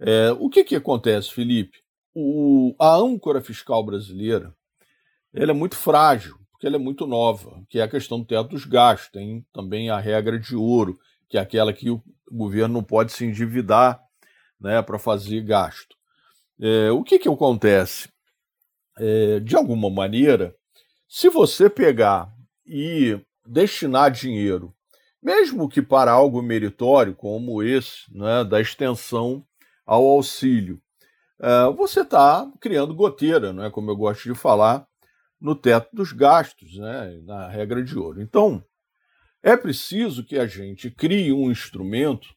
É, 0.00 0.32
o 0.32 0.48
que, 0.48 0.64
que 0.64 0.76
acontece, 0.76 1.30
Felipe? 1.30 1.82
O, 2.14 2.74
a 2.78 2.94
âncora 2.96 3.40
fiscal 3.40 3.84
brasileira 3.84 4.54
ela 5.34 5.52
é 5.52 5.54
muito 5.54 5.76
frágil, 5.76 6.38
porque 6.50 6.66
ela 6.66 6.76
é 6.76 6.78
muito 6.78 7.06
nova, 7.06 7.64
que 7.68 7.78
é 7.78 7.82
a 7.82 7.88
questão 7.88 8.20
do 8.20 8.26
teto 8.26 8.50
dos 8.50 8.66
gastos. 8.66 9.10
Tem 9.10 9.46
também 9.52 9.88
a 9.88 9.98
regra 9.98 10.38
de 10.38 10.54
ouro, 10.54 10.98
que 11.28 11.38
é 11.38 11.40
aquela 11.40 11.72
que 11.72 11.88
o 11.88 12.02
governo 12.30 12.74
não 12.74 12.82
pode 12.82 13.12
se 13.12 13.24
endividar 13.24 14.00
né, 14.60 14.82
para 14.82 14.98
fazer 14.98 15.40
gasto. 15.42 15.96
É, 16.60 16.90
o 16.90 17.02
que, 17.02 17.18
que 17.18 17.28
acontece? 17.28 18.10
É, 18.98 19.40
de 19.40 19.56
alguma 19.56 19.88
maneira, 19.88 20.54
se 21.08 21.30
você 21.30 21.70
pegar 21.70 22.30
e 22.66 23.18
destinar 23.46 24.10
dinheiro, 24.10 24.74
mesmo 25.22 25.68
que 25.68 25.80
para 25.80 26.10
algo 26.10 26.42
meritório, 26.42 27.14
como 27.14 27.62
esse, 27.62 28.04
né, 28.10 28.44
da 28.44 28.60
extensão 28.60 29.44
ao 29.86 30.04
auxílio, 30.04 30.81
uh, 31.42 31.74
você 31.74 32.02
está 32.02 32.50
criando 32.60 32.94
goteira, 32.94 33.52
não 33.52 33.64
é 33.64 33.70
como 33.70 33.90
eu 33.90 33.96
gosto 33.96 34.32
de 34.32 34.38
falar, 34.38 34.86
no 35.40 35.56
teto 35.56 35.88
dos 35.92 36.12
gastos, 36.12 36.76
né, 36.76 37.20
na 37.24 37.48
regra 37.48 37.82
de 37.82 37.98
ouro. 37.98 38.22
Então, 38.22 38.64
é 39.42 39.56
preciso 39.56 40.24
que 40.24 40.38
a 40.38 40.46
gente 40.46 40.88
crie 40.88 41.32
um 41.32 41.50
instrumento, 41.50 42.28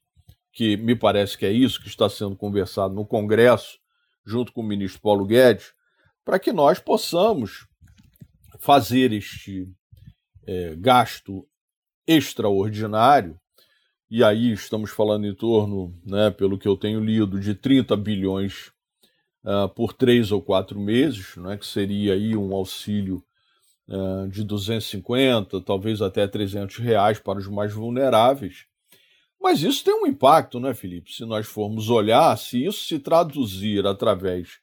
que 0.52 0.76
me 0.76 0.96
parece 0.96 1.38
que 1.38 1.46
é 1.46 1.52
isso 1.52 1.80
que 1.80 1.88
está 1.88 2.10
sendo 2.10 2.36
conversado 2.36 2.96
no 2.96 3.06
Congresso, 3.06 3.78
junto 4.26 4.52
com 4.52 4.62
o 4.62 4.68
ministro 4.68 5.02
Paulo 5.02 5.26
Guedes, 5.26 5.72
para 6.24 6.40
que 6.40 6.52
nós 6.52 6.80
possamos 6.80 7.68
fazer 8.60 9.14
este 9.14 9.68
é, 10.48 10.76
gasto 10.76 11.48
extraordinário, 12.08 13.40
e 14.10 14.24
aí 14.24 14.52
estamos 14.52 14.90
falando 14.90 15.28
em 15.28 15.36
torno, 15.36 15.94
né, 16.04 16.32
pelo 16.32 16.58
que 16.58 16.68
eu 16.68 16.76
tenho 16.76 17.00
lido, 17.04 17.40
de 17.40 17.54
30 17.54 17.96
bilhões 17.98 18.72
uh, 19.46 19.70
por 19.70 19.94
três 19.94 20.32
ou 20.32 20.42
quatro 20.42 20.80
meses, 20.80 21.36
né, 21.38 21.56
que 21.58 21.66
seria 21.66 22.14
aí 22.14 22.36
um 22.36 22.54
auxílio 22.54 23.24
uh, 23.88 24.28
de 24.28 24.44
250, 24.44 25.62
talvez 25.62 26.02
até 26.02 26.28
300 26.28 26.78
reais 26.78 27.20
para 27.20 27.40
os 27.40 27.48
mais 27.48 27.72
vulneráveis. 27.72 28.66
Mas 29.40 29.62
isso 29.62 29.84
tem 29.84 29.94
um 29.94 30.08
impacto, 30.08 30.60
né, 30.60 30.74
Felipe? 30.74 31.14
Se 31.14 31.24
nós 31.24 31.46
formos 31.46 31.90
olhar, 31.90 32.36
se 32.38 32.66
isso 32.66 32.84
se 32.86 32.98
traduzir 32.98 33.86
através 33.86 34.60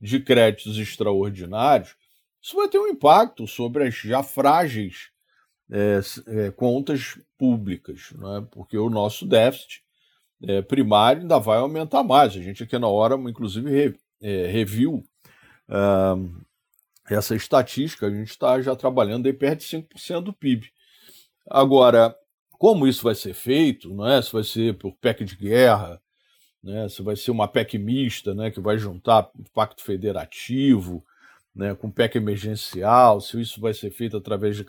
de 0.00 0.18
créditos 0.18 0.76
extraordinários, 0.76 1.94
isso 2.42 2.56
vai 2.56 2.68
ter 2.68 2.78
um 2.78 2.88
impacto 2.88 3.46
sobre 3.46 3.86
as 3.86 3.94
já 3.94 4.22
frágeis 4.22 5.10
é, 5.70 6.00
é, 6.26 6.50
contas 6.50 7.18
públicas, 7.38 8.12
né? 8.12 8.46
porque 8.50 8.76
o 8.76 8.90
nosso 8.90 9.24
déficit 9.24 9.82
é, 10.42 10.60
primário 10.60 11.22
ainda 11.22 11.38
vai 11.38 11.58
aumentar 11.58 12.02
mais. 12.02 12.36
A 12.36 12.40
gente 12.40 12.62
aqui 12.62 12.78
na 12.78 12.88
hora, 12.88 13.14
inclusive, 13.14 13.98
é, 14.20 14.46
reviu 14.46 15.04
uh, 15.68 16.44
essa 17.08 17.34
estatística, 17.34 18.06
a 18.06 18.10
gente 18.10 18.30
está 18.30 18.60
já 18.60 18.74
trabalhando 18.74 19.26
aí 19.26 19.32
perto 19.32 19.60
de 19.60 19.66
5% 19.66 20.20
do 20.20 20.32
PIB. 20.32 20.70
Agora, 21.48 22.16
como 22.52 22.86
isso 22.86 23.02
vai 23.02 23.14
ser 23.14 23.34
feito, 23.34 23.92
não 23.92 24.08
é? 24.08 24.22
se 24.22 24.32
vai 24.32 24.44
ser 24.44 24.78
por 24.78 24.94
PEC 24.96 25.24
de 25.24 25.36
guerra, 25.36 26.00
né? 26.62 26.88
se 26.88 27.02
vai 27.02 27.16
ser 27.16 27.30
uma 27.30 27.46
PEC 27.46 27.76
mista, 27.78 28.34
né? 28.34 28.50
que 28.50 28.60
vai 28.60 28.78
juntar 28.78 29.30
Pacto 29.52 29.82
Federativo, 29.82 31.04
né, 31.54 31.74
com 31.74 31.90
PEC 31.90 32.16
emergencial, 32.16 33.20
se 33.20 33.40
isso 33.40 33.60
vai 33.60 33.72
ser 33.72 33.90
feito 33.90 34.16
através 34.16 34.56
de 34.56 34.66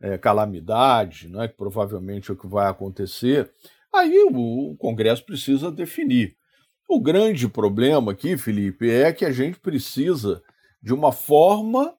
é, 0.00 0.16
calamidade, 0.16 1.28
né, 1.28 1.48
que 1.48 1.54
provavelmente 1.54 2.30
é 2.30 2.34
o 2.34 2.36
que 2.36 2.46
vai 2.46 2.68
acontecer, 2.68 3.50
aí 3.92 4.16
o, 4.30 4.70
o 4.72 4.76
Congresso 4.76 5.24
precisa 5.24 5.72
definir. 5.72 6.36
O 6.92 6.98
grande 6.98 7.46
problema 7.46 8.10
aqui, 8.10 8.36
Felipe, 8.36 8.90
é 8.90 9.12
que 9.12 9.24
a 9.24 9.30
gente 9.30 9.60
precisa 9.60 10.42
de 10.82 10.92
uma 10.92 11.12
forma 11.12 11.96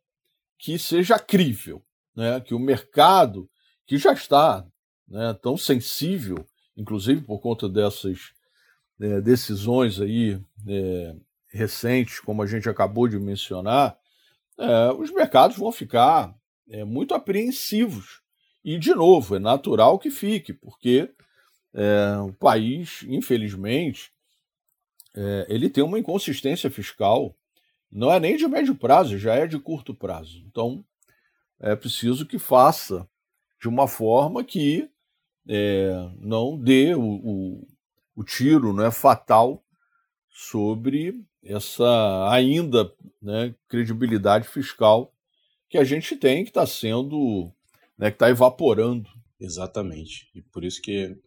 que 0.60 0.78
seja 0.78 1.18
crível, 1.18 1.82
né, 2.14 2.42
que 2.42 2.54
o 2.54 2.60
mercado, 2.60 3.50
que 3.88 3.98
já 3.98 4.12
está 4.12 4.68
né, 5.08 5.34
tão 5.42 5.56
sensível, 5.56 6.46
inclusive 6.76 7.22
por 7.22 7.40
conta 7.40 7.70
dessas 7.70 8.34
é, 9.00 9.22
decisões 9.22 10.02
aí 10.02 10.38
é, 10.68 11.16
recentes, 11.48 12.20
como 12.20 12.44
a 12.44 12.46
gente 12.46 12.68
acabou 12.68 13.08
de 13.08 13.18
mencionar, 13.18 13.98
é, 14.60 14.92
os 14.92 15.10
mercados 15.10 15.56
vão 15.56 15.72
ficar 15.72 16.36
é, 16.70 16.84
muito 16.84 17.14
apreensivos. 17.14 18.20
E, 18.62 18.78
de 18.78 18.94
novo, 18.94 19.38
é 19.38 19.40
natural 19.40 19.98
que 19.98 20.12
fique, 20.12 20.52
porque 20.52 21.10
é, 21.74 22.18
o 22.18 22.34
país, 22.34 23.06
infelizmente, 23.08 24.12
é, 25.16 25.46
ele 25.50 25.70
tem 25.70 25.84
uma 25.84 26.00
inconsistência 26.00 26.70
fiscal, 26.70 27.36
não 27.92 28.12
é 28.12 28.20
nem 28.20 28.38
de 28.38 28.48
médio 28.48 28.76
prazo, 28.76 29.18
já 29.18 29.36
é 29.36 29.46
de 29.46 29.60
curto 29.60 29.94
prazo. 29.94 30.44
Então, 30.48 30.84
é 31.60 31.76
preciso 31.76 32.26
que 32.26 32.40
faça 32.40 33.08
de 33.60 33.68
uma 33.68 33.88
forma 33.88 34.44
que 34.44 34.90
é, 35.48 36.10
não 36.20 36.58
dê 36.58 36.96
o, 36.96 37.02
o, 37.02 37.68
o 38.16 38.24
tiro 38.24 38.74
né, 38.74 38.90
fatal 38.90 39.64
sobre 40.30 41.22
essa 41.44 42.30
ainda 42.32 42.92
né, 43.22 43.54
credibilidade 43.68 44.48
fiscal 44.48 45.14
que 45.70 45.78
a 45.78 45.84
gente 45.84 46.16
tem, 46.16 46.44
que 46.44 46.50
está 46.50 46.66
sendo, 46.66 47.52
né, 47.98 48.10
que 48.10 48.16
está 48.16 48.30
evaporando. 48.30 49.10
Exatamente. 49.40 50.30
E 50.36 50.42
por 50.42 50.64
isso 50.64 50.82
que 50.82 51.18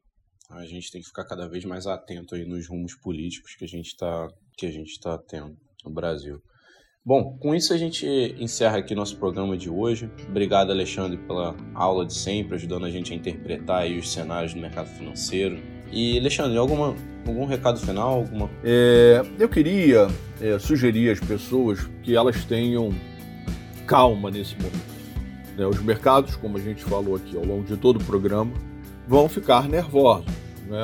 a 0.50 0.64
gente 0.64 0.90
tem 0.90 1.00
que 1.00 1.06
ficar 1.06 1.24
cada 1.24 1.48
vez 1.48 1.64
mais 1.64 1.86
atento 1.86 2.34
aí 2.34 2.44
nos 2.44 2.68
rumos 2.68 2.94
políticos 2.94 3.54
que 3.54 3.64
a 3.64 3.68
gente 3.68 3.88
está 3.88 4.28
que 4.56 4.66
a 4.66 4.70
gente 4.70 4.90
está 4.90 5.18
tendo 5.18 5.56
no 5.84 5.90
Brasil. 5.90 6.40
Bom, 7.04 7.36
com 7.38 7.54
isso 7.54 7.74
a 7.74 7.76
gente 7.76 8.06
encerra 8.38 8.78
aqui 8.78 8.94
nosso 8.94 9.18
programa 9.18 9.58
de 9.58 9.68
hoje. 9.68 10.10
Obrigado, 10.28 10.70
Alexandre, 10.70 11.18
pela 11.18 11.54
aula 11.74 12.06
de 12.06 12.14
sempre, 12.14 12.54
ajudando 12.54 12.86
a 12.86 12.90
gente 12.90 13.12
a 13.12 13.16
interpretar 13.16 13.82
aí 13.82 13.98
os 13.98 14.10
cenários 14.10 14.54
do 14.54 14.60
mercado 14.60 14.88
financeiro. 14.88 15.60
E, 15.92 16.18
Alexandre, 16.18 16.56
alguma, 16.56 16.96
algum 17.26 17.44
recado 17.44 17.78
final? 17.78 18.20
Alguma... 18.20 18.50
É, 18.64 19.20
eu 19.38 19.50
queria 19.50 20.06
é, 20.40 20.58
sugerir 20.58 21.10
às 21.10 21.20
pessoas 21.20 21.84
que 22.02 22.16
elas 22.16 22.42
tenham 22.46 22.90
calma 23.86 24.30
nesse 24.30 24.56
momento. 24.56 24.94
Né? 25.58 25.66
Os 25.66 25.82
mercados, 25.82 26.36
como 26.36 26.56
a 26.56 26.60
gente 26.60 26.82
falou 26.82 27.16
aqui 27.16 27.36
ao 27.36 27.44
longo 27.44 27.64
de 27.64 27.76
todo 27.76 28.00
o 28.00 28.04
programa, 28.04 28.52
vão 29.06 29.28
ficar 29.28 29.68
nervosos. 29.68 30.32
Né? 30.66 30.80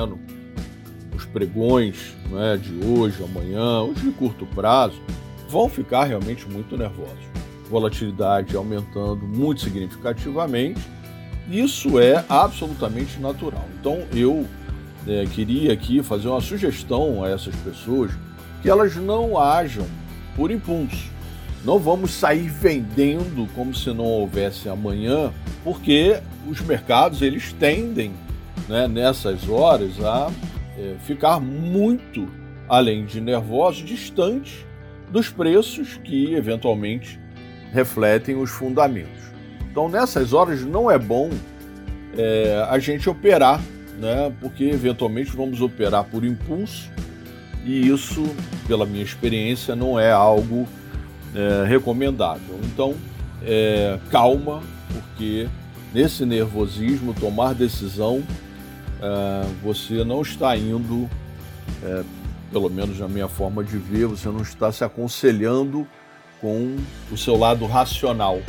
Os 1.14 1.24
pregões 1.26 2.14
né, 2.30 2.56
de 2.56 2.84
hoje, 2.84 3.22
amanhã, 3.22 3.82
os 3.82 4.00
de 4.00 4.10
curto 4.10 4.46
prazo, 4.46 5.00
vão 5.48 5.68
ficar 5.68 6.04
realmente 6.04 6.48
muito 6.48 6.76
nervosos. 6.76 7.30
Volatilidade 7.68 8.56
aumentando 8.56 9.26
muito 9.26 9.60
significativamente. 9.60 10.80
Isso 11.50 11.98
é 11.98 12.24
absolutamente 12.28 13.18
natural. 13.20 13.64
Então 13.78 14.04
eu 14.12 14.46
é, 15.06 15.24
queria 15.26 15.72
aqui 15.72 16.02
fazer 16.02 16.28
uma 16.28 16.40
sugestão 16.40 17.24
a 17.24 17.28
essas 17.28 17.54
pessoas 17.56 18.12
que 18.62 18.68
elas 18.68 18.94
não 18.96 19.38
ajam 19.38 19.86
por 20.36 20.50
impulso. 20.50 21.10
Não 21.64 21.78
vamos 21.78 22.12
sair 22.12 22.48
vendendo 22.48 23.48
como 23.54 23.74
se 23.74 23.92
não 23.92 24.04
houvesse 24.04 24.68
amanhã, 24.68 25.32
porque 25.62 26.18
os 26.48 26.60
mercados 26.60 27.20
eles 27.20 27.52
tendem 27.52 28.12
né, 28.68 28.88
nessas 28.88 29.48
horas 29.48 30.02
a 30.02 30.30
é, 30.78 30.94
ficar 31.04 31.38
muito, 31.38 32.26
além 32.68 33.04
de 33.04 33.20
nervosos, 33.20 33.84
distantes 33.84 34.64
dos 35.10 35.28
preços 35.28 35.98
que 36.02 36.34
eventualmente 36.34 37.20
refletem 37.72 38.36
os 38.36 38.50
fundamentos. 38.50 39.20
Então, 39.70 39.88
nessas 39.88 40.32
horas, 40.32 40.62
não 40.62 40.90
é 40.90 40.98
bom 40.98 41.30
é, 42.16 42.66
a 42.68 42.78
gente 42.78 43.08
operar, 43.08 43.60
né? 43.98 44.32
porque 44.40 44.64
eventualmente 44.64 45.36
vamos 45.36 45.60
operar 45.60 46.04
por 46.04 46.24
impulso 46.24 46.90
e 47.64 47.88
isso, 47.88 48.24
pela 48.66 48.86
minha 48.86 49.04
experiência, 49.04 49.76
não 49.76 50.00
é 50.00 50.10
algo 50.10 50.66
é, 51.34 51.64
recomendável. 51.66 52.58
Então, 52.64 52.94
é, 53.42 53.98
calma, 54.10 54.62
porque 54.92 55.48
nesse 55.92 56.24
nervosismo, 56.24 57.14
tomar 57.14 57.54
decisão, 57.54 58.22
é, 59.00 59.46
você 59.62 60.04
não 60.04 60.22
está 60.22 60.56
indo, 60.56 61.08
é, 61.82 62.02
pelo 62.52 62.68
menos 62.68 62.98
na 62.98 63.08
minha 63.08 63.28
forma 63.28 63.62
de 63.62 63.76
ver, 63.76 64.06
você 64.06 64.28
não 64.28 64.42
está 64.42 64.70
se 64.72 64.84
aconselhando 64.84 65.86
com 66.40 66.76
o 67.10 67.16
seu 67.16 67.36
lado 67.36 67.66
racional. 67.66 68.40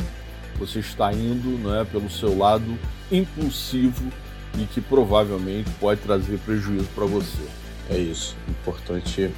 Você 0.58 0.80
está 0.80 1.12
indo 1.12 1.58
né, 1.58 1.86
pelo 1.90 2.10
seu 2.10 2.36
lado 2.36 2.78
impulsivo 3.10 4.10
e 4.58 4.64
que 4.64 4.80
provavelmente 4.80 5.70
pode 5.80 6.00
trazer 6.00 6.38
prejuízo 6.38 6.88
para 6.94 7.06
você. 7.06 7.42
É 7.90 7.96
isso. 7.98 8.36
Importante 8.48 9.30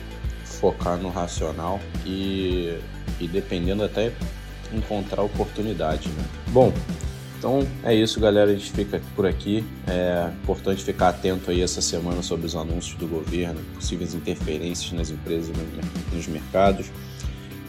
focar 0.54 0.96
no 0.96 1.08
racional 1.08 1.80
e, 2.04 2.78
e 3.20 3.28
dependendo 3.28 3.84
até 3.84 4.12
encontrar 4.72 5.22
oportunidade. 5.22 6.08
Né? 6.08 6.24
Bom, 6.48 6.72
então 7.38 7.66
é 7.82 7.94
isso, 7.94 8.18
galera. 8.18 8.50
A 8.50 8.54
gente 8.54 8.72
fica 8.72 9.00
por 9.14 9.26
aqui. 9.26 9.64
É 9.86 10.30
importante 10.42 10.82
ficar 10.82 11.10
atento 11.10 11.50
aí 11.50 11.60
essa 11.60 11.82
semana 11.82 12.22
sobre 12.22 12.46
os 12.46 12.56
anúncios 12.56 12.96
do 12.96 13.06
governo, 13.06 13.60
possíveis 13.74 14.14
interferências 14.14 14.92
nas 14.92 15.10
empresas 15.10 15.54
nos 16.12 16.26
mercados. 16.26 16.86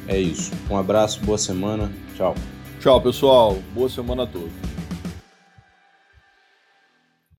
É 0.07 0.17
isso. 0.17 0.51
Um 0.69 0.77
abraço, 0.77 1.19
boa 1.21 1.37
semana. 1.37 1.91
Tchau. 2.15 2.35
Tchau, 2.79 3.01
pessoal. 3.01 3.57
Boa 3.73 3.89
semana 3.89 4.23
a 4.23 4.27
todos. 4.27 4.84